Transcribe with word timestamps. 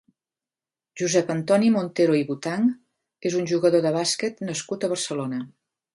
Josep 1.01 1.27
Antoni 1.33 1.69
Montero 1.75 2.17
i 2.21 2.23
Botanch 2.31 3.29
és 3.31 3.35
un 3.43 3.47
jugador 3.55 3.85
de 3.89 3.93
bàsquet 4.01 4.45
nascut 4.49 4.87
a 4.89 4.95
Barcelona. 4.95 5.45